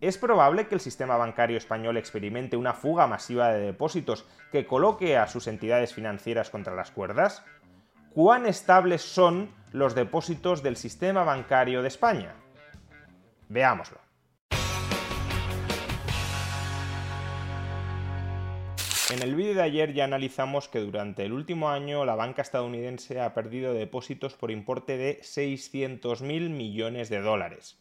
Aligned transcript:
¿Es 0.00 0.16
probable 0.16 0.68
que 0.68 0.76
el 0.76 0.80
sistema 0.80 1.16
bancario 1.16 1.56
español 1.56 1.96
experimente 1.96 2.56
una 2.56 2.72
fuga 2.72 3.08
masiva 3.08 3.48
de 3.48 3.60
depósitos 3.60 4.24
que 4.52 4.64
coloque 4.64 5.16
a 5.16 5.26
sus 5.26 5.48
entidades 5.48 5.92
financieras 5.92 6.50
contra 6.50 6.74
las 6.74 6.92
cuerdas? 6.92 7.42
¿Cuán 8.14 8.46
estables 8.46 9.02
son 9.02 9.50
los 9.72 9.96
depósitos 9.96 10.62
del 10.62 10.76
sistema 10.76 11.24
bancario 11.24 11.82
de 11.82 11.88
España? 11.88 12.34
Veámoslo. 13.48 14.07
En 19.10 19.22
el 19.22 19.34
vídeo 19.34 19.54
de 19.54 19.62
ayer 19.62 19.94
ya 19.94 20.04
analizamos 20.04 20.68
que 20.68 20.80
durante 20.80 21.24
el 21.24 21.32
último 21.32 21.70
año 21.70 22.04
la 22.04 22.14
banca 22.14 22.42
estadounidense 22.42 23.20
ha 23.20 23.32
perdido 23.32 23.72
depósitos 23.72 24.34
por 24.34 24.50
importe 24.50 24.96
de 24.96 25.20
600.000 25.20 26.50
millones 26.50 27.08
de 27.08 27.20
dólares 27.20 27.78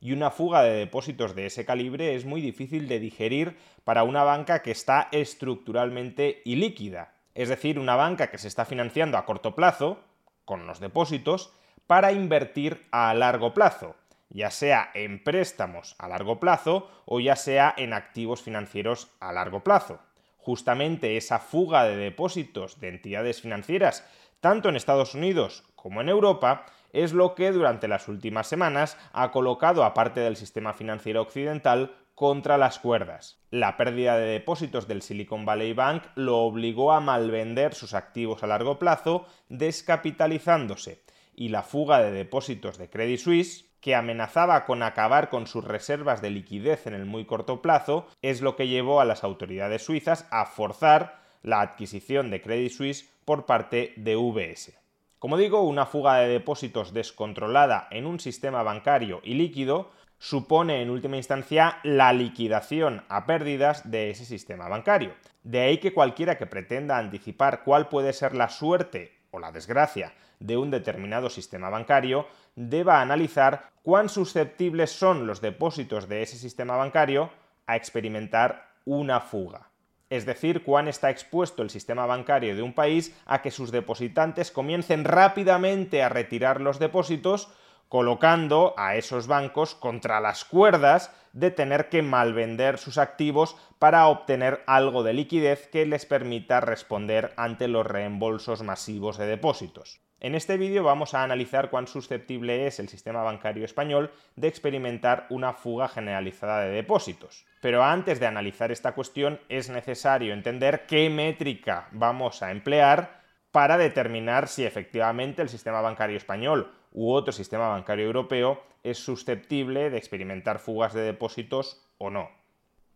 y 0.00 0.12
una 0.12 0.30
fuga 0.30 0.62
de 0.62 0.72
depósitos 0.72 1.34
de 1.34 1.46
ese 1.46 1.64
calibre 1.64 2.14
es 2.14 2.24
muy 2.24 2.40
difícil 2.40 2.88
de 2.88 3.00
digerir 3.00 3.56
para 3.84 4.02
una 4.02 4.24
banca 4.24 4.62
que 4.62 4.70
está 4.70 5.08
estructuralmente 5.12 6.42
ilíquida. 6.44 7.12
Es 7.34 7.48
decir, 7.48 7.78
una 7.78 7.96
banca 7.96 8.30
que 8.30 8.38
se 8.38 8.48
está 8.48 8.64
financiando 8.64 9.18
a 9.18 9.24
corto 9.24 9.54
plazo, 9.54 10.00
con 10.44 10.66
los 10.66 10.80
depósitos, 10.80 11.52
para 11.86 12.12
invertir 12.12 12.86
a 12.90 13.14
largo 13.14 13.54
plazo, 13.54 13.96
ya 14.28 14.50
sea 14.50 14.90
en 14.94 15.22
préstamos 15.22 15.94
a 15.98 16.08
largo 16.08 16.40
plazo 16.40 16.88
o 17.04 17.20
ya 17.20 17.36
sea 17.36 17.74
en 17.76 17.92
activos 17.92 18.42
financieros 18.42 19.10
a 19.20 19.32
largo 19.32 19.64
plazo. 19.64 20.00
Justamente 20.46 21.16
esa 21.16 21.40
fuga 21.40 21.82
de 21.86 21.96
depósitos 21.96 22.78
de 22.78 22.86
entidades 22.86 23.40
financieras, 23.40 24.08
tanto 24.38 24.68
en 24.68 24.76
Estados 24.76 25.16
Unidos 25.16 25.64
como 25.74 26.00
en 26.00 26.08
Europa, 26.08 26.66
es 26.92 27.12
lo 27.12 27.34
que 27.34 27.50
durante 27.50 27.88
las 27.88 28.06
últimas 28.06 28.46
semanas 28.46 28.96
ha 29.12 29.32
colocado 29.32 29.82
a 29.82 29.92
parte 29.92 30.20
del 30.20 30.36
sistema 30.36 30.72
financiero 30.72 31.20
occidental 31.20 31.96
contra 32.14 32.58
las 32.58 32.78
cuerdas. 32.78 33.40
La 33.50 33.76
pérdida 33.76 34.16
de 34.16 34.26
depósitos 34.26 34.86
del 34.86 35.02
Silicon 35.02 35.44
Valley 35.44 35.72
Bank 35.72 36.04
lo 36.14 36.38
obligó 36.38 36.92
a 36.92 37.00
malvender 37.00 37.74
sus 37.74 37.92
activos 37.92 38.44
a 38.44 38.46
largo 38.46 38.78
plazo, 38.78 39.26
descapitalizándose, 39.48 41.02
y 41.34 41.48
la 41.48 41.64
fuga 41.64 42.00
de 42.00 42.12
depósitos 42.12 42.78
de 42.78 42.88
Credit 42.88 43.18
Suisse, 43.18 43.64
que 43.86 43.94
amenazaba 43.94 44.64
con 44.64 44.82
acabar 44.82 45.28
con 45.28 45.46
sus 45.46 45.62
reservas 45.62 46.20
de 46.20 46.30
liquidez 46.30 46.88
en 46.88 46.94
el 46.94 47.06
muy 47.06 47.24
corto 47.24 47.62
plazo, 47.62 48.08
es 48.20 48.40
lo 48.40 48.56
que 48.56 48.66
llevó 48.66 49.00
a 49.00 49.04
las 49.04 49.22
autoridades 49.22 49.84
suizas 49.84 50.26
a 50.32 50.44
forzar 50.44 51.20
la 51.44 51.60
adquisición 51.60 52.28
de 52.28 52.42
Credit 52.42 52.72
Suisse 52.72 53.08
por 53.24 53.46
parte 53.46 53.92
de 53.96 54.16
UBS. 54.16 54.76
Como 55.20 55.36
digo, 55.36 55.62
una 55.62 55.86
fuga 55.86 56.16
de 56.16 56.26
depósitos 56.26 56.94
descontrolada 56.94 57.86
en 57.92 58.06
un 58.06 58.18
sistema 58.18 58.64
bancario 58.64 59.20
y 59.22 59.34
líquido 59.34 59.92
supone 60.18 60.82
en 60.82 60.90
última 60.90 61.16
instancia 61.16 61.78
la 61.84 62.12
liquidación 62.12 63.04
a 63.08 63.24
pérdidas 63.24 63.88
de 63.88 64.10
ese 64.10 64.24
sistema 64.24 64.68
bancario. 64.68 65.14
De 65.44 65.60
ahí 65.60 65.78
que 65.78 65.94
cualquiera 65.94 66.36
que 66.38 66.46
pretenda 66.46 66.98
anticipar 66.98 67.62
cuál 67.62 67.88
puede 67.88 68.12
ser 68.12 68.34
la 68.34 68.48
suerte 68.48 69.15
o 69.36 69.38
la 69.38 69.52
desgracia 69.52 70.14
de 70.40 70.56
un 70.56 70.70
determinado 70.70 71.28
sistema 71.28 71.68
bancario 71.68 72.26
deba 72.56 73.02
analizar 73.02 73.70
cuán 73.82 74.08
susceptibles 74.08 74.90
son 74.90 75.26
los 75.26 75.40
depósitos 75.40 76.08
de 76.08 76.22
ese 76.22 76.38
sistema 76.38 76.76
bancario 76.76 77.30
a 77.66 77.76
experimentar 77.76 78.70
una 78.86 79.20
fuga. 79.20 79.70
Es 80.08 80.24
decir, 80.24 80.62
cuán 80.62 80.88
está 80.88 81.10
expuesto 81.10 81.62
el 81.62 81.70
sistema 81.70 82.06
bancario 82.06 82.56
de 82.56 82.62
un 82.62 82.72
país 82.72 83.14
a 83.26 83.42
que 83.42 83.50
sus 83.50 83.72
depositantes 83.72 84.50
comiencen 84.50 85.04
rápidamente 85.04 86.02
a 86.02 86.08
retirar 86.08 86.60
los 86.60 86.78
depósitos, 86.78 87.48
colocando 87.88 88.74
a 88.76 88.96
esos 88.96 89.26
bancos 89.26 89.74
contra 89.74 90.20
las 90.20 90.44
cuerdas 90.44 91.12
de 91.32 91.50
tener 91.50 91.88
que 91.88 92.02
malvender 92.02 92.78
sus 92.78 92.98
activos 92.98 93.56
para 93.78 94.06
obtener 94.08 94.62
algo 94.66 95.02
de 95.02 95.12
liquidez 95.12 95.68
que 95.68 95.84
les 95.84 96.06
permita 96.06 96.60
responder 96.60 97.32
ante 97.36 97.68
los 97.68 97.86
reembolsos 97.86 98.62
masivos 98.62 99.18
de 99.18 99.26
depósitos. 99.26 100.00
En 100.18 100.34
este 100.34 100.56
vídeo 100.56 100.82
vamos 100.82 101.12
a 101.12 101.22
analizar 101.22 101.68
cuán 101.68 101.86
susceptible 101.86 102.66
es 102.66 102.80
el 102.80 102.88
sistema 102.88 103.22
bancario 103.22 103.66
español 103.66 104.10
de 104.34 104.48
experimentar 104.48 105.26
una 105.28 105.52
fuga 105.52 105.88
generalizada 105.88 106.62
de 106.62 106.70
depósitos. 106.70 107.44
Pero 107.60 107.84
antes 107.84 108.18
de 108.18 108.26
analizar 108.26 108.72
esta 108.72 108.92
cuestión 108.92 109.38
es 109.50 109.68
necesario 109.68 110.32
entender 110.32 110.86
qué 110.86 111.10
métrica 111.10 111.88
vamos 111.92 112.42
a 112.42 112.50
emplear 112.50 113.20
para 113.50 113.76
determinar 113.76 114.48
si 114.48 114.64
efectivamente 114.64 115.42
el 115.42 115.50
sistema 115.50 115.82
bancario 115.82 116.16
español 116.16 116.72
u 116.96 117.12
otro 117.12 117.32
sistema 117.32 117.68
bancario 117.68 118.06
europeo 118.06 118.60
es 118.82 118.98
susceptible 118.98 119.90
de 119.90 119.98
experimentar 119.98 120.58
fugas 120.58 120.94
de 120.94 121.02
depósitos 121.02 121.86
o 121.98 122.10
no. 122.10 122.28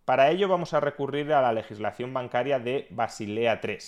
Para 0.05 0.31
ello 0.31 0.49
vamos 0.49 0.75
a 0.75 0.81
recurrir 0.81 1.33
a 1.33 1.41
la 1.41 1.53
legislación 1.53 2.12
bancaria 2.12 2.59
de 2.59 2.89
Basilea 2.91 3.60
III 3.62 3.78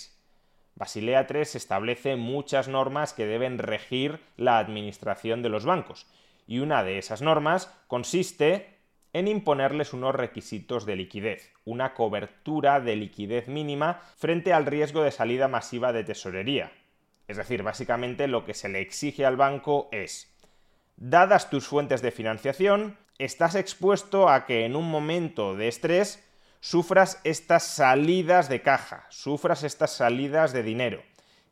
Basilea 0.75 1.27
III 1.29 1.41
establece 1.41 2.15
muchas 2.15 2.67
normas 2.67 3.13
que 3.13 3.27
deben 3.27 3.59
regir 3.59 4.19
la 4.37 4.57
administración 4.57 5.43
de 5.43 5.49
los 5.49 5.65
bancos, 5.65 6.07
y 6.47 6.59
una 6.59 6.83
de 6.83 6.97
esas 6.97 7.21
normas 7.21 7.71
consiste 7.87 8.79
en 9.13 9.27
imponerles 9.27 9.93
unos 9.93 10.15
requisitos 10.15 10.85
de 10.87 10.95
liquidez, 10.95 11.53
una 11.63 11.93
cobertura 11.93 12.79
de 12.79 12.95
liquidez 12.95 13.47
mínima 13.47 14.01
frente 14.17 14.51
al 14.51 14.65
riesgo 14.65 15.03
de 15.03 15.11
salida 15.11 15.47
masiva 15.47 15.93
de 15.93 16.03
tesorería. 16.03 16.71
Es 17.27 17.37
decir, 17.37 17.63
básicamente 17.63 18.27
lo 18.27 18.45
que 18.45 18.53
se 18.53 18.69
le 18.69 18.81
exige 18.81 19.25
al 19.25 19.37
banco 19.37 19.89
es, 19.91 20.33
dadas 20.97 21.49
tus 21.49 21.67
fuentes 21.67 22.01
de 22.01 22.11
financiación, 22.11 22.97
estás 23.17 23.55
expuesto 23.55 24.29
a 24.29 24.45
que 24.45 24.65
en 24.65 24.75
un 24.75 24.89
momento 24.89 25.55
de 25.55 25.67
estrés 25.67 26.23
sufras 26.59 27.19
estas 27.23 27.63
salidas 27.63 28.49
de 28.49 28.61
caja, 28.61 29.05
sufras 29.09 29.63
estas 29.63 29.91
salidas 29.91 30.53
de 30.53 30.63
dinero. 30.63 31.03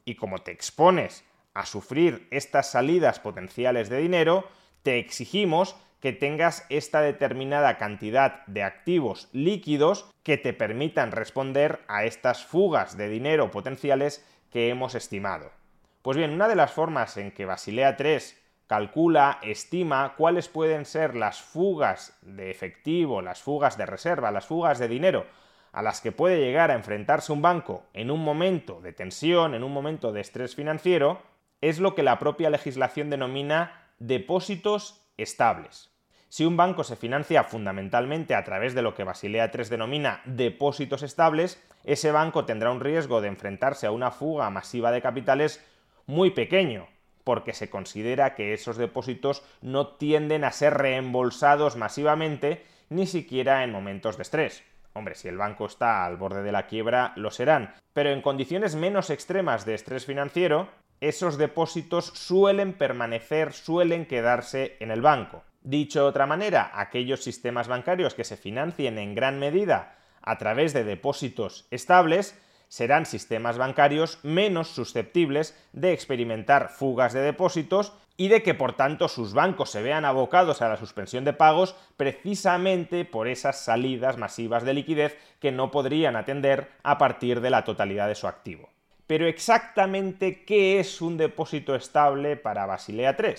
Y 0.05 0.15
como 0.15 0.39
te 0.39 0.51
expones 0.51 1.23
a 1.53 1.65
sufrir 1.65 2.27
estas 2.31 2.71
salidas 2.71 3.19
potenciales 3.19 3.89
de 3.89 3.97
dinero, 3.97 4.47
te 4.83 4.99
exigimos 4.99 5.75
que 5.99 6.13
tengas 6.13 6.65
esta 6.69 7.01
determinada 7.01 7.77
cantidad 7.77 8.45
de 8.47 8.63
activos 8.63 9.29
líquidos 9.31 10.09
que 10.23 10.37
te 10.37 10.53
permitan 10.53 11.11
responder 11.11 11.81
a 11.87 12.05
estas 12.05 12.43
fugas 12.43 12.97
de 12.97 13.07
dinero 13.07 13.51
potenciales 13.51 14.25
que 14.49 14.69
hemos 14.69 14.95
estimado. 14.95 15.60
Pues 16.01 16.17
bien, 16.17 16.31
una 16.31 16.47
de 16.47 16.55
las 16.55 16.71
formas 16.71 17.15
en 17.17 17.31
que 17.31 17.45
Basilea 17.45 17.95
III 17.99 18.19
calcula, 18.65 19.37
estima 19.43 20.15
cuáles 20.17 20.47
pueden 20.47 20.85
ser 20.85 21.15
las 21.15 21.41
fugas 21.41 22.17
de 22.21 22.49
efectivo, 22.49 23.21
las 23.21 23.41
fugas 23.41 23.77
de 23.77 23.85
reserva, 23.85 24.31
las 24.31 24.45
fugas 24.45 24.79
de 24.79 24.87
dinero 24.87 25.25
a 25.73 25.81
las 25.81 26.01
que 26.01 26.11
puede 26.11 26.39
llegar 26.39 26.71
a 26.71 26.75
enfrentarse 26.75 27.31
un 27.31 27.41
banco 27.41 27.83
en 27.93 28.11
un 28.11 28.23
momento 28.23 28.81
de 28.81 28.93
tensión, 28.93 29.53
en 29.53 29.63
un 29.63 29.73
momento 29.73 30.11
de 30.11 30.21
estrés 30.21 30.55
financiero, 30.55 31.21
es 31.61 31.79
lo 31.79 31.95
que 31.95 32.03
la 32.03 32.19
propia 32.19 32.49
legislación 32.49 33.09
denomina 33.09 33.89
depósitos 33.99 35.05
estables. 35.17 35.91
Si 36.29 36.45
un 36.45 36.57
banco 36.57 36.83
se 36.83 36.95
financia 36.95 37.43
fundamentalmente 37.43 38.35
a 38.35 38.43
través 38.43 38.73
de 38.73 38.81
lo 38.81 38.95
que 38.95 39.03
Basilea 39.03 39.51
III 39.53 39.65
denomina 39.65 40.21
depósitos 40.25 41.03
estables, 41.03 41.61
ese 41.83 42.11
banco 42.11 42.45
tendrá 42.45 42.71
un 42.71 42.79
riesgo 42.79 43.21
de 43.21 43.27
enfrentarse 43.27 43.85
a 43.85 43.91
una 43.91 44.11
fuga 44.11 44.49
masiva 44.49 44.91
de 44.91 45.01
capitales 45.01 45.63
muy 46.05 46.31
pequeño, 46.31 46.87
porque 47.23 47.53
se 47.53 47.69
considera 47.69 48.35
que 48.35 48.53
esos 48.53 48.77
depósitos 48.77 49.43
no 49.61 49.87
tienden 49.87 50.43
a 50.43 50.51
ser 50.51 50.75
reembolsados 50.75 51.75
masivamente 51.75 52.65
ni 52.89 53.07
siquiera 53.07 53.63
en 53.63 53.71
momentos 53.71 54.17
de 54.17 54.23
estrés. 54.23 54.63
Hombre, 54.93 55.15
si 55.15 55.27
el 55.27 55.37
banco 55.37 55.65
está 55.65 56.05
al 56.05 56.17
borde 56.17 56.43
de 56.43 56.51
la 56.51 56.67
quiebra, 56.67 57.13
lo 57.15 57.31
serán, 57.31 57.73
pero 57.93 58.09
en 58.11 58.21
condiciones 58.21 58.75
menos 58.75 59.09
extremas 59.09 59.65
de 59.65 59.73
estrés 59.73 60.05
financiero, 60.05 60.67
esos 60.99 61.37
depósitos 61.37 62.05
suelen 62.07 62.73
permanecer, 62.73 63.53
suelen 63.53 64.05
quedarse 64.05 64.75
en 64.79 64.91
el 64.91 65.01
banco. 65.01 65.43
Dicho 65.61 66.01
de 66.01 66.09
otra 66.09 66.25
manera, 66.25 66.71
aquellos 66.73 67.23
sistemas 67.23 67.67
bancarios 67.67 68.13
que 68.13 68.23
se 68.23 68.37
financien 68.37 68.97
en 68.97 69.15
gran 69.15 69.39
medida 69.39 69.95
a 70.21 70.37
través 70.37 70.73
de 70.73 70.83
depósitos 70.83 71.67
estables 71.71 72.39
serán 72.71 73.05
sistemas 73.05 73.57
bancarios 73.57 74.17
menos 74.23 74.69
susceptibles 74.69 75.61
de 75.73 75.91
experimentar 75.91 76.69
fugas 76.69 77.11
de 77.11 77.19
depósitos 77.19 77.91
y 78.15 78.29
de 78.29 78.43
que 78.43 78.53
por 78.53 78.77
tanto 78.77 79.09
sus 79.09 79.33
bancos 79.33 79.69
se 79.69 79.81
vean 79.81 80.05
abocados 80.05 80.61
a 80.61 80.69
la 80.69 80.77
suspensión 80.77 81.25
de 81.25 81.33
pagos 81.33 81.75
precisamente 81.97 83.03
por 83.03 83.27
esas 83.27 83.59
salidas 83.59 84.17
masivas 84.17 84.63
de 84.63 84.73
liquidez 84.73 85.17
que 85.41 85.51
no 85.51 85.69
podrían 85.69 86.15
atender 86.15 86.69
a 86.81 86.97
partir 86.97 87.41
de 87.41 87.49
la 87.49 87.65
totalidad 87.65 88.07
de 88.07 88.15
su 88.15 88.25
activo. 88.25 88.69
Pero 89.05 89.27
exactamente 89.27 90.45
qué 90.45 90.79
es 90.79 91.01
un 91.01 91.17
depósito 91.17 91.75
estable 91.75 92.37
para 92.37 92.65
Basilea 92.65 93.17
III? 93.19 93.35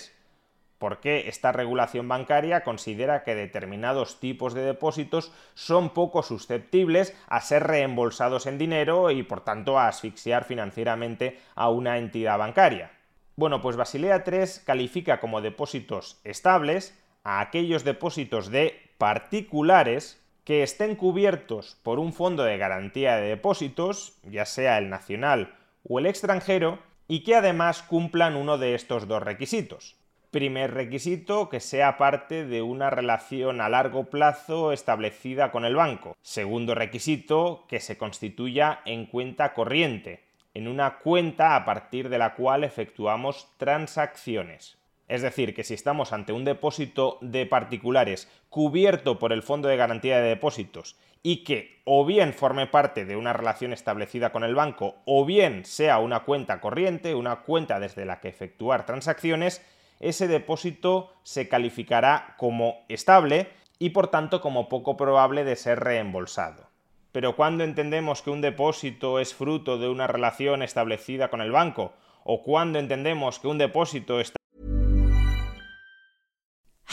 Porque 0.82 1.29
esta 1.29 1.52
regulación 1.52 2.08
bancaria 2.08 2.64
considera 2.64 3.23
que 3.23 3.37
determinados 3.37 4.19
tipos 4.19 4.52
de 4.52 4.62
depósitos 4.62 5.31
son 5.55 5.90
poco 5.90 6.25
susceptibles 6.25 7.17
a 7.29 7.40
ser 7.40 7.62
reembolsados 7.69 8.46
en 8.46 8.58
dinero 8.58 9.12
y 9.12 9.23
por 9.23 9.44
tanto 9.44 9.79
a 9.79 9.87
asfixiar 9.87 10.43
financieramente 10.43 11.38
a 11.55 11.70
una 11.70 11.99
entidad 11.99 12.37
bancaria. 12.37 12.90
Bueno, 13.37 13.61
pues 13.61 13.76
Basilea 13.76 14.25
III 14.26 14.64
califica 14.67 15.20
como 15.20 15.40
depósitos 15.40 16.20
estables 16.25 17.00
a 17.23 17.38
aquellos 17.38 17.85
depósitos 17.85 18.50
de 18.50 18.90
particulares 18.99 20.20
que 20.43 20.64
estén 20.64 20.96
cubiertos 20.96 21.76
por 21.85 22.00
un 22.00 22.12
fondo 22.12 22.43
de 22.43 22.58
garantía 22.58 23.19
de 23.19 23.28
depósitos, 23.28 24.19
ya 24.25 24.46
sea 24.46 24.78
el 24.78 24.90
nacional 24.90 25.55
o 25.88 26.00
el 26.00 26.06
extranjero, 26.06 26.81
y 27.06 27.23
que 27.23 27.37
además 27.37 27.85
cumplan 27.85 28.35
uno 28.35 28.58
de 28.58 28.75
estos 28.75 29.06
dos 29.06 29.23
requisitos. 29.23 30.01
Primer 30.32 30.73
requisito, 30.73 31.50
que 31.50 31.61
sea 31.61 31.99
parte 31.99 32.46
de 32.46 32.62
una 32.62 32.88
relación 32.88 33.61
a 33.61 33.69
largo 33.69 34.05
plazo 34.05 34.73
establecida 34.73 35.52
con 35.52 35.67
el 35.67 35.76
banco. 35.76 36.17
Segundo 36.23 36.75
requisito, 36.75 37.67
que 37.69 37.81
se 37.81 37.99
constituya 37.99 38.81
en 38.87 39.05
cuenta 39.05 39.52
corriente, 39.52 40.25
en 40.55 40.69
una 40.69 41.00
cuenta 41.00 41.55
a 41.55 41.67
partir 41.67 42.08
de 42.08 42.17
la 42.17 42.34
cual 42.34 42.64
efectuamos 42.64 43.50
transacciones. 43.58 44.79
Es 45.06 45.20
decir, 45.20 45.55
que 45.55 45.64
si 45.64 45.75
estamos 45.75 46.14
ante 46.14 46.32
un 46.32 46.46
depósito 46.46 47.19
de 47.20 47.44
particulares 47.44 48.26
cubierto 48.49 49.19
por 49.19 49.35
el 49.35 49.43
Fondo 49.43 49.69
de 49.69 49.76
Garantía 49.76 50.19
de 50.19 50.31
Depósitos 50.31 50.96
y 51.23 51.44
que 51.44 51.82
o 51.85 52.06
bien 52.06 52.32
forme 52.32 52.67
parte 52.67 53.05
de 53.05 53.17
una 53.17 53.35
relación 53.35 53.75
establecida 53.75 54.32
con 54.32 54.44
el 54.44 54.55
banco 54.55 54.96
o 55.05 55.26
bien 55.26 55.67
sea 55.67 55.99
una 55.99 56.20
cuenta 56.20 56.62
corriente, 56.62 57.14
una 57.14 57.43
cuenta 57.43 57.78
desde 57.78 58.06
la 58.06 58.20
que 58.20 58.28
efectuar 58.28 58.87
transacciones, 58.87 59.62
ese 60.02 60.28
depósito 60.28 61.12
se 61.22 61.49
calificará 61.49 62.34
como 62.37 62.84
estable 62.88 63.49
y 63.78 63.90
por 63.90 64.08
tanto 64.08 64.40
como 64.40 64.69
poco 64.69 64.96
probable 64.96 65.44
de 65.44 65.56
ser 65.56 65.81
reembolsado. 65.81 66.69
Pero 67.12 67.37
cuando 67.37 67.64
entendemos 67.64 68.22
que 68.22 68.31
un 68.31 68.40
depósito 68.40 69.19
es 69.19 69.34
fruto 69.34 69.78
de 69.78 69.88
una 69.88 70.06
relación 70.06 70.62
establecida 70.62 71.28
con 71.28 71.40
el 71.40 71.52
banco 71.52 71.93
o 72.25 72.43
cuando 72.43 72.78
entendemos 72.78 73.38
que 73.38 73.49
un 73.49 73.58
depósito 73.58 74.20
está 74.20 74.37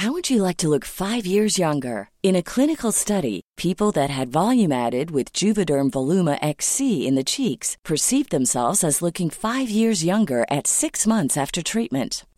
How 0.02 0.14
would 0.14 0.30
you 0.30 0.42
like 0.42 0.56
to 0.60 0.70
look 0.70 0.86
5 0.86 1.26
years 1.26 1.58
younger? 1.58 2.10
In 2.24 2.34
a 2.34 2.42
clinical 2.42 2.94
study, 2.94 3.42
people 3.58 3.92
that 3.92 4.10
had 4.10 4.32
volume 4.32 4.72
added 4.72 5.12
with 5.12 5.34
Juvederm 5.34 5.90
Voluma 5.90 6.38
XC 6.42 7.06
in 7.06 7.16
the 7.16 7.24
cheeks 7.24 7.76
perceived 7.84 8.30
themselves 8.32 8.82
as 8.82 9.02
looking 9.02 9.30
5 9.30 9.70
years 9.70 10.06
younger 10.06 10.46
at 10.50 10.68
6 10.68 11.06
months 11.06 11.36
after 11.36 11.62
treatment. 11.62 12.24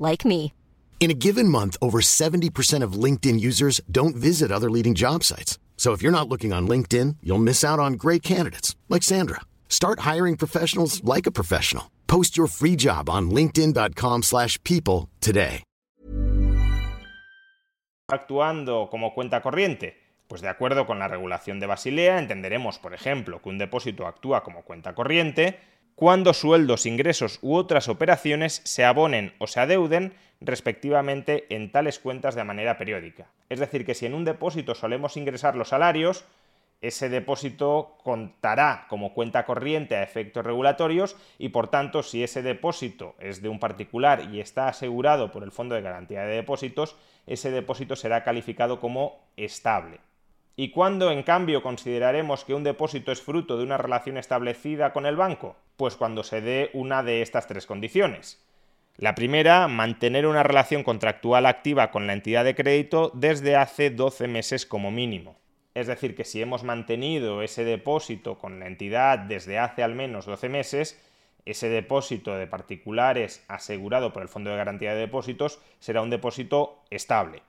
like 0.00 0.26
me. 0.26 0.52
In 1.00 1.10
a 1.10 1.14
given 1.14 1.48
month, 1.48 1.78
over 1.80 2.00
70% 2.02 2.82
of 2.82 2.92
LinkedIn 2.92 3.40
users 3.40 3.80
don't 3.90 4.14
visit 4.14 4.52
other 4.52 4.70
leading 4.70 4.94
job 4.94 5.24
sites. 5.24 5.58
So 5.78 5.92
if 5.94 6.02
you're 6.02 6.12
not 6.12 6.28
looking 6.28 6.52
on 6.52 6.68
LinkedIn, 6.68 7.16
you'll 7.22 7.38
miss 7.38 7.64
out 7.64 7.80
on 7.80 7.94
great 7.94 8.22
candidates 8.22 8.76
like 8.90 9.02
Sandra. 9.02 9.40
Start 9.70 10.00
hiring 10.00 10.36
professionals 10.36 11.02
like 11.02 11.26
a 11.26 11.32
professional. 11.32 11.90
Post 12.06 12.36
your 12.36 12.48
free 12.48 12.76
job 12.76 13.08
on 13.08 13.30
linkedin.com/people 13.30 15.08
today. 15.20 15.62
Actuando 18.08 18.88
como 18.90 19.14
cuenta 19.14 19.40
corriente. 19.40 19.96
Pues 20.26 20.42
de 20.42 20.48
acuerdo 20.48 20.86
con 20.86 20.98
la 20.98 21.08
regulación 21.08 21.60
de 21.60 21.66
Basilea, 21.66 22.18
entenderemos, 22.18 22.78
por 22.78 22.92
ejemplo, 22.92 23.40
que 23.40 23.48
un 23.48 23.58
depósito 23.58 24.06
actúa 24.06 24.42
como 24.42 24.62
cuenta 24.62 24.94
corriente 24.94 25.58
cuando 26.00 26.32
sueldos, 26.32 26.86
ingresos 26.86 27.38
u 27.42 27.56
otras 27.56 27.90
operaciones 27.90 28.62
se 28.64 28.86
abonen 28.86 29.34
o 29.36 29.46
se 29.46 29.60
adeuden 29.60 30.14
respectivamente 30.40 31.44
en 31.54 31.70
tales 31.70 31.98
cuentas 31.98 32.34
de 32.34 32.42
manera 32.42 32.78
periódica. 32.78 33.26
Es 33.50 33.60
decir, 33.60 33.84
que 33.84 33.94
si 33.94 34.06
en 34.06 34.14
un 34.14 34.24
depósito 34.24 34.74
solemos 34.74 35.18
ingresar 35.18 35.56
los 35.56 35.68
salarios, 35.68 36.24
ese 36.80 37.10
depósito 37.10 37.98
contará 38.02 38.86
como 38.88 39.12
cuenta 39.12 39.44
corriente 39.44 39.94
a 39.94 40.02
efectos 40.02 40.42
regulatorios 40.42 41.16
y 41.36 41.50
por 41.50 41.68
tanto 41.68 42.02
si 42.02 42.24
ese 42.24 42.40
depósito 42.40 43.14
es 43.18 43.42
de 43.42 43.50
un 43.50 43.60
particular 43.60 44.26
y 44.32 44.40
está 44.40 44.68
asegurado 44.68 45.30
por 45.30 45.42
el 45.42 45.52
Fondo 45.52 45.74
de 45.74 45.82
Garantía 45.82 46.22
de 46.22 46.36
Depósitos, 46.36 46.96
ese 47.26 47.50
depósito 47.50 47.94
será 47.94 48.24
calificado 48.24 48.80
como 48.80 49.20
estable. 49.36 50.00
¿Y 50.56 50.70
cuándo, 50.70 51.10
en 51.10 51.22
cambio, 51.22 51.62
consideraremos 51.62 52.44
que 52.44 52.54
un 52.54 52.64
depósito 52.64 53.12
es 53.12 53.22
fruto 53.22 53.56
de 53.56 53.64
una 53.64 53.78
relación 53.78 54.16
establecida 54.18 54.92
con 54.92 55.06
el 55.06 55.16
banco? 55.16 55.56
Pues 55.76 55.96
cuando 55.96 56.22
se 56.22 56.40
dé 56.40 56.70
una 56.74 57.02
de 57.02 57.22
estas 57.22 57.46
tres 57.46 57.66
condiciones. 57.66 58.44
La 58.96 59.14
primera, 59.14 59.66
mantener 59.68 60.26
una 60.26 60.42
relación 60.42 60.82
contractual 60.82 61.46
activa 61.46 61.90
con 61.90 62.06
la 62.06 62.12
entidad 62.12 62.44
de 62.44 62.54
crédito 62.54 63.10
desde 63.14 63.56
hace 63.56 63.88
12 63.88 64.28
meses 64.28 64.66
como 64.66 64.90
mínimo. 64.90 65.38
Es 65.74 65.86
decir, 65.86 66.14
que 66.14 66.24
si 66.24 66.42
hemos 66.42 66.64
mantenido 66.64 67.42
ese 67.42 67.64
depósito 67.64 68.36
con 68.38 68.60
la 68.60 68.66
entidad 68.66 69.18
desde 69.18 69.58
hace 69.58 69.82
al 69.82 69.94
menos 69.94 70.26
12 70.26 70.48
meses, 70.50 71.00
ese 71.46 71.68
depósito 71.68 72.36
de 72.36 72.46
particulares 72.46 73.44
asegurado 73.48 74.12
por 74.12 74.22
el 74.22 74.28
Fondo 74.28 74.50
de 74.50 74.56
Garantía 74.56 74.92
de 74.92 75.00
Depósitos 75.00 75.60
será 75.78 76.02
un 76.02 76.10
depósito 76.10 76.82
estable. 76.90 77.42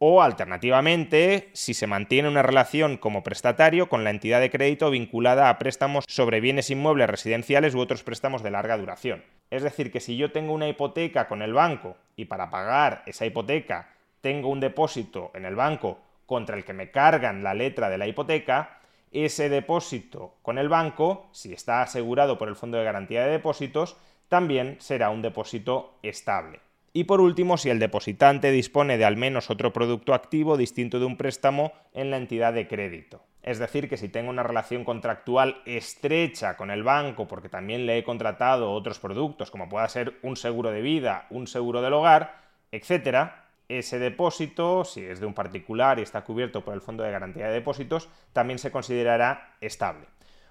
O 0.00 0.22
alternativamente, 0.22 1.50
si 1.54 1.74
se 1.74 1.88
mantiene 1.88 2.28
una 2.28 2.42
relación 2.42 2.98
como 2.98 3.24
prestatario 3.24 3.88
con 3.88 4.04
la 4.04 4.10
entidad 4.10 4.40
de 4.40 4.50
crédito 4.50 4.90
vinculada 4.92 5.50
a 5.50 5.58
préstamos 5.58 6.04
sobre 6.06 6.40
bienes 6.40 6.70
inmuebles 6.70 7.10
residenciales 7.10 7.74
u 7.74 7.80
otros 7.80 8.04
préstamos 8.04 8.44
de 8.44 8.52
larga 8.52 8.78
duración. 8.78 9.24
Es 9.50 9.64
decir, 9.64 9.90
que 9.90 9.98
si 9.98 10.16
yo 10.16 10.30
tengo 10.30 10.52
una 10.52 10.68
hipoteca 10.68 11.26
con 11.26 11.42
el 11.42 11.52
banco 11.52 11.96
y 12.14 12.26
para 12.26 12.48
pagar 12.48 13.02
esa 13.06 13.26
hipoteca 13.26 13.88
tengo 14.20 14.50
un 14.50 14.60
depósito 14.60 15.32
en 15.34 15.44
el 15.44 15.56
banco 15.56 15.98
contra 16.26 16.56
el 16.56 16.64
que 16.64 16.74
me 16.74 16.92
cargan 16.92 17.42
la 17.42 17.54
letra 17.54 17.90
de 17.90 17.98
la 17.98 18.06
hipoteca, 18.06 18.78
ese 19.10 19.48
depósito 19.48 20.36
con 20.42 20.58
el 20.58 20.68
banco, 20.68 21.28
si 21.32 21.52
está 21.52 21.82
asegurado 21.82 22.38
por 22.38 22.48
el 22.48 22.54
Fondo 22.54 22.78
de 22.78 22.84
Garantía 22.84 23.24
de 23.24 23.32
Depósitos, 23.32 23.96
también 24.28 24.76
será 24.78 25.10
un 25.10 25.22
depósito 25.22 25.98
estable. 26.04 26.60
Y 26.92 27.04
por 27.04 27.20
último, 27.20 27.56
si 27.56 27.70
el 27.70 27.78
depositante 27.78 28.50
dispone 28.50 28.98
de 28.98 29.04
al 29.04 29.16
menos 29.16 29.50
otro 29.50 29.72
producto 29.72 30.14
activo 30.14 30.56
distinto 30.56 30.98
de 30.98 31.06
un 31.06 31.16
préstamo 31.16 31.72
en 31.92 32.10
la 32.10 32.16
entidad 32.16 32.52
de 32.52 32.66
crédito. 32.66 33.22
Es 33.42 33.58
decir, 33.58 33.88
que 33.88 33.96
si 33.96 34.08
tengo 34.08 34.30
una 34.30 34.42
relación 34.42 34.84
contractual 34.84 35.62
estrecha 35.64 36.56
con 36.56 36.70
el 36.70 36.82
banco 36.82 37.28
porque 37.28 37.48
también 37.48 37.86
le 37.86 37.98
he 37.98 38.04
contratado 38.04 38.72
otros 38.72 38.98
productos, 38.98 39.50
como 39.50 39.68
pueda 39.68 39.88
ser 39.88 40.14
un 40.22 40.36
seguro 40.36 40.70
de 40.70 40.82
vida, 40.82 41.26
un 41.30 41.46
seguro 41.46 41.80
del 41.80 41.94
hogar, 41.94 42.42
etc., 42.72 43.30
ese 43.68 43.98
depósito, 43.98 44.84
si 44.84 45.04
es 45.04 45.20
de 45.20 45.26
un 45.26 45.34
particular 45.34 45.98
y 45.98 46.02
está 46.02 46.24
cubierto 46.24 46.64
por 46.64 46.74
el 46.74 46.80
Fondo 46.80 47.02
de 47.02 47.10
Garantía 47.10 47.48
de 47.48 47.52
Depósitos, 47.52 48.08
también 48.32 48.58
se 48.58 48.70
considerará 48.70 49.56
estable. 49.60 50.06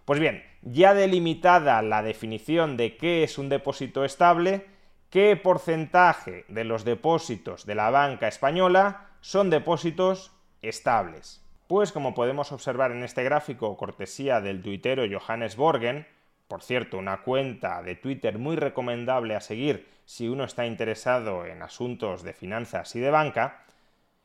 Pues 0.05 0.19
bien, 0.19 0.43
ya 0.61 0.93
delimitada 0.93 1.81
la 1.81 2.01
definición 2.03 2.77
de 2.77 2.95
qué 2.95 3.23
es 3.23 3.37
un 3.37 3.49
depósito 3.49 4.05
estable, 4.05 4.65
qué 5.09 5.35
porcentaje 5.35 6.45
de 6.47 6.63
los 6.63 6.83
depósitos 6.83 7.65
de 7.65 7.75
la 7.75 7.89
banca 7.89 8.27
española 8.27 9.09
son 9.21 9.49
depósitos 9.49 10.31
estables. 10.61 11.43
Pues 11.67 11.91
como 11.91 12.13
podemos 12.13 12.51
observar 12.51 12.91
en 12.91 13.03
este 13.03 13.23
gráfico, 13.23 13.75
cortesía 13.77 14.41
del 14.41 14.61
tuitero 14.61 15.03
Johannes 15.09 15.55
Borgen, 15.55 16.07
por 16.47 16.63
cierto, 16.63 16.97
una 16.97 17.23
cuenta 17.23 17.81
de 17.83 17.95
Twitter 17.95 18.37
muy 18.37 18.55
recomendable 18.55 19.35
a 19.35 19.41
seguir 19.41 19.89
si 20.05 20.29
uno 20.29 20.45
está 20.45 20.65
interesado 20.65 21.45
en 21.45 21.61
asuntos 21.61 22.23
de 22.23 22.31
finanzas 22.31 22.95
y 22.95 23.01
de 23.01 23.11
banca, 23.11 23.65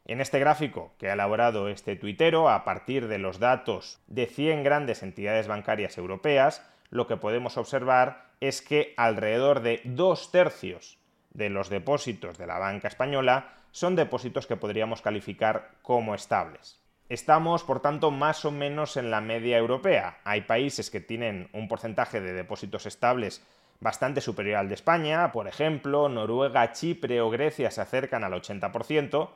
en 0.05 0.21
este 0.21 0.39
gráfico 0.39 0.93
que 0.99 1.11
ha 1.11 1.15
elaborado 1.15 1.69
este 1.69 1.97
tuitero 1.97 2.49
a 2.49 2.65
partir 2.65 3.09
de 3.09 3.19
los 3.19 3.41
datos 3.41 4.01
de 4.07 4.27
100 4.27 4.62
grandes 4.62 5.03
entidades 5.03 5.49
bancarias 5.49 5.99
europeas, 5.99 6.65
lo 6.91 7.07
que 7.09 7.17
podemos 7.17 7.57
observar 7.57 8.32
es 8.42 8.61
que 8.61 8.92
alrededor 8.96 9.61
de 9.61 9.80
dos 9.84 10.32
tercios 10.32 10.99
de 11.32 11.49
los 11.49 11.70
depósitos 11.70 12.38
de 12.38 12.49
la 12.49 12.58
banca 12.58 12.88
española 12.88 13.54
son 13.70 13.94
depósitos 13.94 14.49
que 14.49 14.56
podríamos 14.56 15.00
calificar 15.00 15.70
como 15.80 16.12
estables. 16.12 16.80
Estamos, 17.08 17.62
por 17.62 17.80
tanto, 17.80 18.11
más 18.11 18.44
o 18.44 18.50
menos 18.50 18.96
en 18.96 19.12
la 19.12 19.20
media 19.20 19.58
europea. 19.58 20.18
Hay 20.25 20.40
países 20.40 20.90
que 20.90 21.00
tienen 21.00 21.50
un 21.52 21.68
porcentaje 21.68 22.20
de 22.20 22.32
depósitos 22.32 22.87
estables 22.87 23.46
bastante 23.78 24.20
superior 24.20 24.56
al 24.56 24.68
de 24.68 24.75
España, 24.75 25.30
por 25.30 25.46
ejemplo, 25.46 26.08
Noruega, 26.08 26.72
Chipre 26.72 27.20
o 27.20 27.30
Grecia 27.30 27.70
se 27.70 27.80
acercan 27.80 28.25
al 28.25 28.32
80%, 28.32 29.30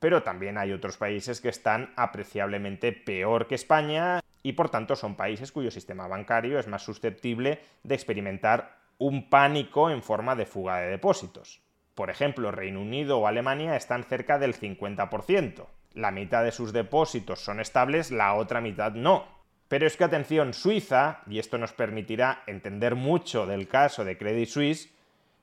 pero 0.00 0.24
también 0.24 0.58
hay 0.58 0.72
otros 0.72 0.96
países 0.96 1.40
que 1.40 1.48
están 1.48 1.92
apreciablemente 1.94 2.92
peor 2.92 3.46
que 3.46 3.54
España 3.54 4.21
y 4.42 4.52
por 4.52 4.70
tanto 4.70 4.96
son 4.96 5.14
países 5.14 5.52
cuyo 5.52 5.70
sistema 5.70 6.08
bancario 6.08 6.58
es 6.58 6.66
más 6.66 6.82
susceptible 6.82 7.60
de 7.82 7.94
experimentar 7.94 8.78
un 8.98 9.28
pánico 9.28 9.90
en 9.90 10.02
forma 10.02 10.36
de 10.36 10.46
fuga 10.46 10.78
de 10.78 10.88
depósitos. 10.88 11.60
Por 11.94 12.10
ejemplo, 12.10 12.50
Reino 12.50 12.80
Unido 12.80 13.18
o 13.18 13.26
Alemania 13.26 13.76
están 13.76 14.04
cerca 14.04 14.38
del 14.38 14.54
50% 14.54 15.66
la 15.94 16.10
mitad 16.10 16.44
de 16.44 16.52
sus 16.52 16.72
depósitos 16.72 17.40
son 17.40 17.60
estables, 17.60 18.10
la 18.10 18.34
otra 18.34 18.60
mitad 18.60 18.92
no. 18.92 19.26
Pero 19.68 19.86
es 19.86 19.96
que 19.96 20.04
atención, 20.04 20.52
Suiza, 20.52 21.22
y 21.26 21.38
esto 21.38 21.58
nos 21.58 21.72
permitirá 21.72 22.42
entender 22.46 22.94
mucho 22.94 23.46
del 23.46 23.68
caso 23.68 24.04
de 24.04 24.18
Credit 24.18 24.48
Suisse, 24.48 24.90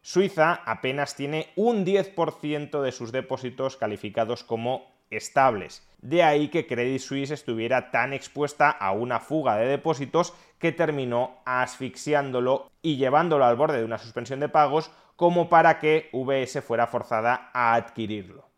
Suiza 0.01 0.61
apenas 0.65 1.15
tiene 1.15 1.49
un 1.55 1.85
10% 1.85 2.81
de 2.81 2.91
sus 2.91 3.11
depósitos 3.11 3.75
calificados 3.75 4.43
como 4.43 4.91
estables. 5.09 5.87
De 6.01 6.23
ahí 6.23 6.47
que 6.47 6.65
Credit 6.65 7.01
Suisse 7.01 7.31
estuviera 7.31 7.91
tan 7.91 8.13
expuesta 8.13 8.69
a 8.69 8.91
una 8.91 9.19
fuga 9.19 9.57
de 9.57 9.67
depósitos 9.67 10.33
que 10.57 10.71
terminó 10.71 11.37
asfixiándolo 11.45 12.71
y 12.81 12.97
llevándolo 12.97 13.45
al 13.45 13.55
borde 13.55 13.79
de 13.79 13.85
una 13.85 13.97
suspensión 13.97 14.39
de 14.39 14.49
pagos 14.49 14.91
como 15.15 15.49
para 15.49 15.79
que 15.79 16.09
VS 16.13 16.61
fuera 16.61 16.87
forzada 16.87 17.49
a 17.53 17.73
adquirirlo. 17.73 18.49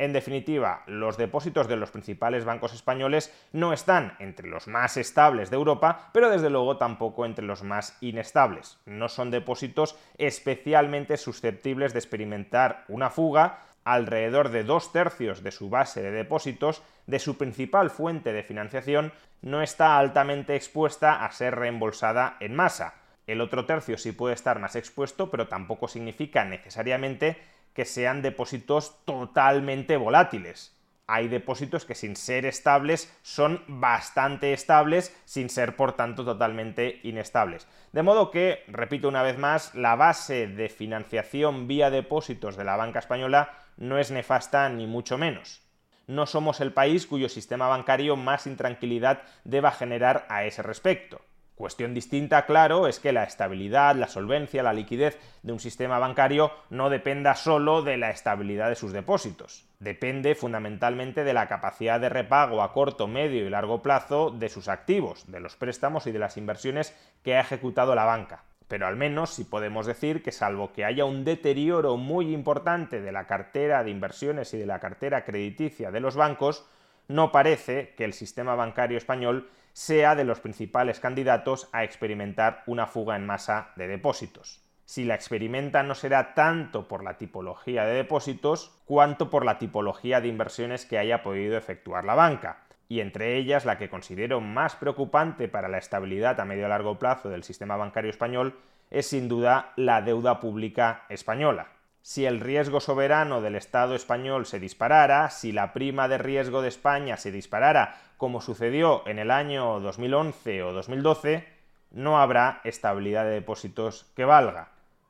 En 0.00 0.14
definitiva, 0.14 0.82
los 0.86 1.18
depósitos 1.18 1.68
de 1.68 1.76
los 1.76 1.90
principales 1.90 2.46
bancos 2.46 2.72
españoles 2.72 3.30
no 3.52 3.74
están 3.74 4.16
entre 4.18 4.48
los 4.48 4.66
más 4.66 4.96
estables 4.96 5.50
de 5.50 5.56
Europa, 5.56 6.08
pero 6.14 6.30
desde 6.30 6.48
luego 6.48 6.78
tampoco 6.78 7.26
entre 7.26 7.44
los 7.44 7.62
más 7.62 7.98
inestables. 8.00 8.78
No 8.86 9.10
son 9.10 9.30
depósitos 9.30 9.98
especialmente 10.16 11.18
susceptibles 11.18 11.92
de 11.92 11.98
experimentar 11.98 12.86
una 12.88 13.10
fuga, 13.10 13.66
alrededor 13.84 14.50
de 14.50 14.64
dos 14.64 14.92
tercios 14.92 15.42
de 15.42 15.50
su 15.50 15.70
base 15.70 16.02
de 16.02 16.10
depósitos, 16.10 16.82
de 17.06 17.18
su 17.18 17.36
principal 17.36 17.90
fuente 17.90 18.32
de 18.32 18.42
financiación, 18.42 19.12
no 19.42 19.62
está 19.62 19.98
altamente 19.98 20.56
expuesta 20.56 21.24
a 21.24 21.32
ser 21.32 21.56
reembolsada 21.56 22.36
en 22.40 22.54
masa. 22.54 22.94
El 23.26 23.40
otro 23.40 23.64
tercio 23.66 23.96
sí 23.96 24.12
puede 24.12 24.34
estar 24.34 24.58
más 24.58 24.76
expuesto, 24.76 25.30
pero 25.30 25.48
tampoco 25.48 25.88
significa 25.88 26.44
necesariamente 26.44 27.38
que 27.74 27.84
sean 27.84 28.22
depósitos 28.22 29.04
totalmente 29.04 29.96
volátiles. 29.96 30.76
Hay 31.12 31.26
depósitos 31.26 31.84
que 31.84 31.96
sin 31.96 32.14
ser 32.14 32.46
estables 32.46 33.12
son 33.22 33.64
bastante 33.66 34.52
estables, 34.52 35.16
sin 35.24 35.50
ser 35.50 35.74
por 35.74 35.94
tanto 35.94 36.24
totalmente 36.24 37.00
inestables. 37.02 37.66
De 37.92 38.04
modo 38.04 38.30
que, 38.30 38.62
repito 38.68 39.08
una 39.08 39.24
vez 39.24 39.36
más, 39.36 39.74
la 39.74 39.96
base 39.96 40.46
de 40.46 40.68
financiación 40.68 41.66
vía 41.66 41.90
depósitos 41.90 42.56
de 42.56 42.62
la 42.62 42.76
banca 42.76 43.00
española 43.00 43.50
no 43.80 43.98
es 43.98 44.12
nefasta 44.12 44.68
ni 44.68 44.86
mucho 44.86 45.18
menos. 45.18 45.62
No 46.06 46.26
somos 46.26 46.60
el 46.60 46.72
país 46.72 47.06
cuyo 47.06 47.28
sistema 47.28 47.66
bancario 47.66 48.14
más 48.14 48.46
intranquilidad 48.46 49.22
deba 49.44 49.72
generar 49.72 50.26
a 50.28 50.44
ese 50.44 50.62
respecto. 50.62 51.22
Cuestión 51.54 51.92
distinta, 51.92 52.46
claro, 52.46 52.86
es 52.86 53.00
que 53.00 53.12
la 53.12 53.24
estabilidad, 53.24 53.94
la 53.94 54.08
solvencia, 54.08 54.62
la 54.62 54.72
liquidez 54.72 55.18
de 55.42 55.52
un 55.52 55.60
sistema 55.60 55.98
bancario 55.98 56.52
no 56.70 56.88
dependa 56.88 57.34
solo 57.34 57.82
de 57.82 57.98
la 57.98 58.10
estabilidad 58.10 58.70
de 58.70 58.76
sus 58.76 58.92
depósitos. 58.92 59.66
Depende 59.78 60.34
fundamentalmente 60.34 61.22
de 61.22 61.34
la 61.34 61.48
capacidad 61.48 62.00
de 62.00 62.08
repago 62.08 62.62
a 62.62 62.72
corto, 62.72 63.06
medio 63.08 63.46
y 63.46 63.50
largo 63.50 63.82
plazo 63.82 64.30
de 64.30 64.48
sus 64.48 64.68
activos, 64.68 65.30
de 65.30 65.40
los 65.40 65.56
préstamos 65.56 66.06
y 66.06 66.12
de 66.12 66.18
las 66.18 66.38
inversiones 66.38 66.96
que 67.22 67.36
ha 67.36 67.40
ejecutado 67.40 67.94
la 67.94 68.04
banca. 68.04 68.44
Pero 68.70 68.86
al 68.86 68.94
menos 68.94 69.30
si 69.30 69.42
podemos 69.42 69.84
decir 69.84 70.22
que 70.22 70.30
salvo 70.30 70.72
que 70.72 70.84
haya 70.84 71.04
un 71.04 71.24
deterioro 71.24 71.96
muy 71.96 72.32
importante 72.32 73.00
de 73.00 73.10
la 73.10 73.26
cartera 73.26 73.82
de 73.82 73.90
inversiones 73.90 74.54
y 74.54 74.58
de 74.58 74.66
la 74.66 74.78
cartera 74.78 75.24
crediticia 75.24 75.90
de 75.90 75.98
los 75.98 76.14
bancos, 76.14 76.64
no 77.08 77.32
parece 77.32 77.94
que 77.96 78.04
el 78.04 78.12
sistema 78.12 78.54
bancario 78.54 78.96
español 78.96 79.50
sea 79.72 80.14
de 80.14 80.22
los 80.22 80.38
principales 80.38 81.00
candidatos 81.00 81.68
a 81.72 81.82
experimentar 81.82 82.62
una 82.66 82.86
fuga 82.86 83.16
en 83.16 83.26
masa 83.26 83.72
de 83.74 83.88
depósitos. 83.88 84.62
Si 84.84 85.02
la 85.02 85.16
experimenta 85.16 85.82
no 85.82 85.96
será 85.96 86.34
tanto 86.34 86.86
por 86.86 87.02
la 87.02 87.18
tipología 87.18 87.84
de 87.86 87.94
depósitos 87.94 88.80
cuanto 88.84 89.30
por 89.30 89.44
la 89.44 89.58
tipología 89.58 90.20
de 90.20 90.28
inversiones 90.28 90.86
que 90.86 90.96
haya 90.96 91.24
podido 91.24 91.56
efectuar 91.56 92.04
la 92.04 92.14
banca, 92.14 92.62
y 92.90 93.00
entre 93.00 93.38
ellas 93.38 93.64
la 93.64 93.78
que 93.78 93.88
considero 93.88 94.42
más 94.42 94.76
preocupante 94.76 95.48
para 95.48 95.68
la 95.68 95.78
estabilidad 95.78 96.38
a 96.40 96.44
medio 96.44 96.66
y 96.66 96.68
largo 96.68 96.98
plazo 96.98 97.30
del 97.30 97.44
sistema 97.44 97.78
bancario 97.78 98.10
español 98.10 98.58
es 98.90 99.06
sin 99.06 99.28
duda 99.28 99.72
la 99.76 100.02
deuda 100.02 100.40
pública 100.40 101.04
española 101.08 101.68
si 102.02 102.24
el 102.26 102.40
riesgo 102.40 102.80
soberano 102.80 103.40
del 103.40 103.56
Estado 103.56 103.94
español 103.94 104.46
se 104.46 104.58
disparara, 104.58 105.30
si 105.30 105.52
la 105.52 105.72
prima 105.72 106.08
de 106.08 106.18
riesgo 106.18 106.62
de 106.62 106.68
España 106.68 107.16
se 107.16 107.30
disparara, 107.30 108.00
como 108.16 108.40
sucedió 108.40 109.06
en 109.06 109.18
el 109.18 109.30
año 109.30 109.80
2011 109.80 110.62
o 110.62 110.72
2012, 110.72 111.46
no 111.90 112.20
habrá 112.20 112.60
estabilidad 112.64 113.24
de 113.24 113.32
depósitos 113.32 114.10
que 114.16 114.24
valga. 114.24 114.68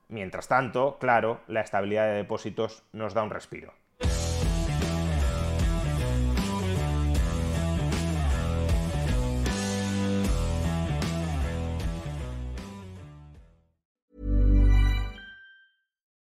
Mientras 0.09 0.49
tanto, 0.49 0.99
claro, 0.99 1.41
la 1.47 1.61
estabilidad 1.61 2.07
de 2.07 2.15
depósitos 2.15 2.83
nos 2.93 3.15
da 3.15 3.23
un 3.23 3.31
respiro. 3.31 3.73